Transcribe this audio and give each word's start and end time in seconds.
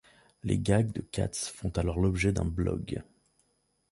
Les 0.43 0.57
gags 0.57 0.91
de 0.91 1.01
Katz 1.01 1.49
font 1.49 1.69
alors 1.69 1.99
l'objet 1.99 2.31
d'un 2.33 2.45
blog. 2.45 3.03